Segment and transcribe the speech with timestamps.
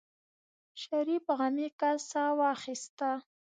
[0.83, 3.11] شريف عميقه سا واخيسته.